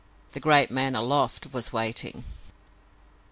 [0.31, 2.23] The great man aloft was waiting.